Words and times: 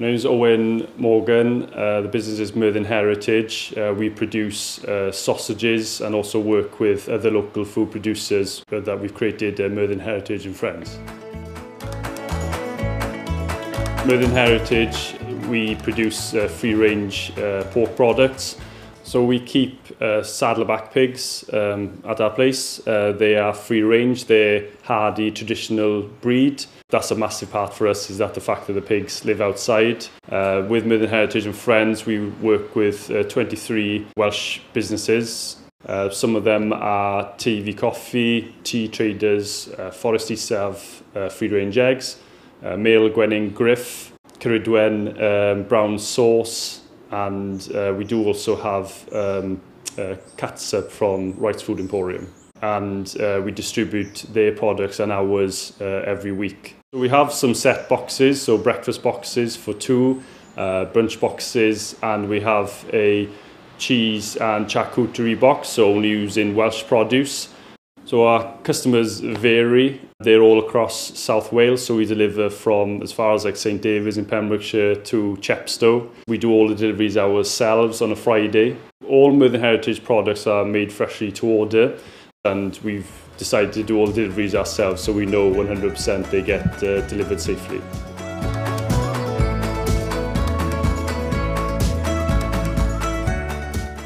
My 0.00 0.06
name 0.06 0.16
is 0.16 0.26
Owen 0.26 0.88
Morgan. 0.96 1.72
Uh, 1.72 2.00
the 2.00 2.08
business 2.08 2.40
is 2.40 2.50
Merthin 2.50 2.84
Heritage. 2.84 3.72
Uh, 3.76 3.94
we 3.96 4.10
produce 4.10 4.82
uh, 4.82 5.12
sausages 5.12 6.00
and 6.00 6.16
also 6.16 6.40
work 6.40 6.80
with 6.80 7.08
other 7.08 7.30
local 7.30 7.64
food 7.64 7.92
producers 7.92 8.64
that 8.70 8.98
we've 9.00 9.14
created 9.14 9.60
uh, 9.60 9.68
Merthin 9.68 10.00
Heritage 10.00 10.46
and 10.46 10.56
Friends. 10.56 10.98
Merthin 14.04 14.32
Heritage, 14.32 15.14
we 15.46 15.76
produce 15.76 16.34
uh, 16.34 16.48
free-range 16.48 17.30
uh, 17.38 17.62
pork 17.70 17.94
products. 17.94 18.56
So 19.04 19.22
we 19.22 19.38
keep 19.38 19.78
uh, 20.00 20.22
saddleback 20.22 20.90
pigs 20.90 21.44
um, 21.52 22.02
at 22.08 22.22
our 22.22 22.30
place. 22.30 22.84
Uh, 22.86 23.12
they 23.12 23.36
are 23.36 23.52
free 23.52 23.82
range, 23.82 24.24
they're 24.24 24.66
hardy 24.82 25.30
traditional 25.30 26.02
breed. 26.02 26.64
That's 26.88 27.10
a 27.10 27.14
massive 27.14 27.50
part 27.50 27.74
for 27.74 27.86
us 27.86 28.08
is 28.08 28.18
that 28.18 28.32
the 28.32 28.40
fact 28.40 28.66
that 28.66 28.72
the 28.72 28.82
pigs 28.82 29.24
live 29.26 29.42
outside. 29.42 30.06
Uh, 30.30 30.64
with 30.66 30.86
Myrddin 30.86 31.10
Heritage 31.10 31.44
and 31.44 31.54
Friends, 31.54 32.06
we 32.06 32.28
work 32.40 32.74
with 32.74 33.10
uh, 33.10 33.24
23 33.24 34.06
Welsh 34.16 34.60
businesses. 34.72 35.56
Uh, 35.86 36.08
some 36.08 36.34
of 36.34 36.44
them 36.44 36.72
are 36.72 37.24
TV 37.34 37.76
Coffee, 37.76 38.54
Tea 38.64 38.88
Traders, 38.88 39.68
uh, 39.78 39.90
Forest 39.90 40.30
Isaf, 40.30 41.02
uh, 41.14 41.28
Free 41.28 41.48
Range 41.48 41.76
Eggs, 41.76 42.16
Mail 42.62 43.10
Gwenning 43.10 43.52
Griff, 43.52 44.14
Ceridwen 44.38 45.20
um, 45.20 45.64
Brown 45.64 45.98
Sauce, 45.98 46.80
and 47.10 47.70
uh, 47.74 47.94
we 47.96 48.04
do 48.04 48.24
also 48.24 48.56
have 48.56 49.08
um, 49.12 49.60
uh, 49.98 50.16
Katsup 50.36 50.90
from 50.90 51.34
Wright's 51.38 51.62
Food 51.62 51.80
Emporium 51.80 52.32
and 52.62 53.16
uh, 53.20 53.42
we 53.44 53.52
distribute 53.52 54.24
their 54.32 54.52
products 54.52 55.00
and 55.00 55.12
ours 55.12 55.74
uh, 55.80 55.84
every 56.06 56.32
week. 56.32 56.76
So 56.92 57.00
we 57.00 57.08
have 57.08 57.32
some 57.32 57.54
set 57.54 57.88
boxes, 57.88 58.40
so 58.40 58.56
breakfast 58.56 59.02
boxes 59.02 59.56
for 59.56 59.74
two, 59.74 60.22
uh, 60.56 60.86
brunch 60.86 61.20
boxes 61.20 61.96
and 62.02 62.28
we 62.28 62.40
have 62.40 62.84
a 62.92 63.28
cheese 63.78 64.36
and 64.36 64.66
charcuterie 64.66 65.38
box, 65.38 65.68
so 65.68 65.90
only 65.90 66.08
using 66.08 66.54
Welsh 66.54 66.84
produce 66.84 67.53
So 68.06 68.26
our 68.26 68.54
customers 68.64 69.20
vary. 69.20 69.98
They're 70.20 70.42
all 70.42 70.58
across 70.58 71.18
South 71.18 71.52
Wales, 71.52 71.84
so 71.84 71.96
we 71.96 72.04
deliver 72.04 72.50
from 72.50 73.02
as 73.02 73.12
far 73.12 73.34
as 73.34 73.46
like 73.46 73.56
St 73.56 73.80
David's 73.80 74.18
in 74.18 74.26
Pembrokeshire 74.26 74.94
to 74.94 75.36
Chepstow. 75.40 76.10
We 76.28 76.36
do 76.36 76.50
all 76.50 76.68
the 76.68 76.74
deliveries 76.74 77.16
ourselves 77.16 78.02
on 78.02 78.12
a 78.12 78.16
Friday. 78.16 78.76
All 79.08 79.32
Myrddin 79.32 79.60
Heritage 79.60 80.04
products 80.04 80.46
are 80.46 80.66
made 80.66 80.92
freshly 80.92 81.32
to 81.32 81.46
order 81.46 81.98
and 82.44 82.78
we've 82.84 83.10
decided 83.38 83.72
to 83.72 83.82
do 83.82 83.96
all 83.96 84.06
the 84.06 84.12
deliveries 84.12 84.54
ourselves 84.54 85.02
so 85.02 85.10
we 85.10 85.24
know 85.24 85.50
100% 85.50 86.30
they 86.30 86.42
get 86.42 86.66
uh, 86.82 87.00
delivered 87.08 87.40
safely. 87.40 87.80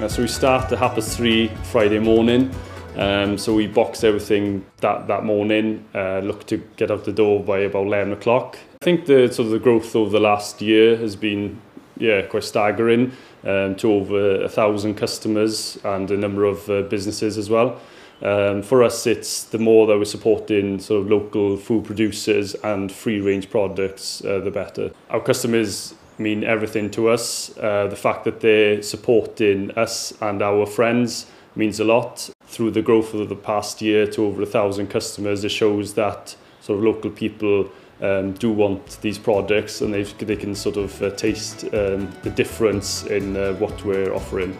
Uh, 0.00 0.08
so 0.08 0.22
we 0.22 0.28
start 0.28 0.72
at 0.72 0.78
half 0.78 0.94
past 0.94 1.14
three 1.14 1.48
Friday 1.64 1.98
morning. 1.98 2.50
Um, 2.96 3.38
so 3.38 3.54
we 3.54 3.66
boxed 3.66 4.04
everything 4.04 4.66
that, 4.80 5.06
that 5.06 5.24
morning, 5.24 5.84
uh, 5.94 6.18
look 6.18 6.46
to 6.46 6.58
get 6.76 6.90
out 6.90 7.04
the 7.04 7.12
door 7.12 7.42
by 7.42 7.60
about 7.60 7.86
11 7.86 8.12
o'clock. 8.12 8.58
I 8.82 8.84
think 8.84 9.06
the 9.06 9.32
sort 9.32 9.46
of 9.46 9.52
the 9.52 9.58
growth 9.58 9.96
over 9.96 10.10
the 10.10 10.20
last 10.20 10.60
year 10.60 10.96
has 10.96 11.16
been 11.16 11.60
yeah, 11.96 12.22
quite 12.22 12.44
staggering 12.44 13.12
um, 13.44 13.76
to 13.76 13.92
over 13.92 14.42
a 14.42 14.48
thousand 14.48 14.96
customers 14.96 15.78
and 15.84 16.10
a 16.10 16.16
number 16.16 16.44
of 16.44 16.68
uh, 16.68 16.82
businesses 16.82 17.38
as 17.38 17.48
well. 17.48 17.80
Um, 18.20 18.62
for 18.62 18.84
us, 18.84 19.06
it's 19.06 19.44
the 19.44 19.58
more 19.58 19.86
that 19.86 19.98
we're 19.98 20.04
supporting 20.04 20.78
sort 20.78 21.02
of 21.02 21.10
local 21.10 21.56
food 21.56 21.84
producers 21.84 22.54
and 22.56 22.92
free 22.92 23.20
range 23.20 23.50
products, 23.50 24.24
uh, 24.24 24.38
the 24.38 24.50
better. 24.50 24.90
Our 25.10 25.20
customers 25.20 25.94
mean 26.18 26.44
everything 26.44 26.90
to 26.92 27.08
us. 27.08 27.56
Uh, 27.56 27.88
the 27.88 27.96
fact 27.96 28.24
that 28.24 28.40
they're 28.40 28.82
supporting 28.82 29.72
us 29.72 30.12
and 30.20 30.40
our 30.40 30.66
friends 30.66 31.26
means 31.56 31.80
a 31.80 31.84
lot. 31.84 32.30
Through 32.52 32.72
the 32.72 32.82
growth 32.82 33.14
of 33.14 33.30
the 33.30 33.34
past 33.34 33.80
year 33.80 34.06
to 34.08 34.26
over 34.26 34.42
a 34.42 34.46
thousand 34.46 34.88
customers, 34.88 35.42
it 35.42 35.48
shows 35.48 35.94
that 35.94 36.36
sort 36.60 36.80
of 36.80 36.84
local 36.84 37.10
people 37.10 37.70
um, 38.02 38.32
do 38.32 38.52
want 38.52 39.00
these 39.00 39.16
products 39.16 39.80
and 39.80 39.94
they, 39.94 40.02
they 40.02 40.36
can 40.36 40.54
sort 40.54 40.76
of 40.76 41.00
uh, 41.00 41.10
taste 41.12 41.64
um, 41.72 42.12
the 42.22 42.28
difference 42.28 43.04
in 43.04 43.38
uh, 43.38 43.54
what 43.54 43.82
we're 43.86 44.12
offering. 44.12 44.52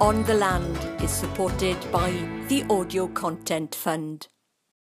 On 0.00 0.24
the 0.24 0.32
Land 0.32 1.02
is 1.02 1.10
supported 1.10 1.76
by 1.92 2.10
the 2.48 2.64
Audio 2.70 3.06
Content 3.08 3.74
Fund. 3.74 4.28